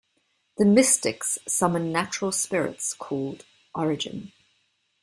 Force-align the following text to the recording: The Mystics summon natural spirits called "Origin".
The 0.57 0.65
Mystics 0.65 1.37
summon 1.47 1.91
natural 1.91 2.31
spirits 2.31 2.95
called 2.95 3.45
"Origin". 3.75 4.31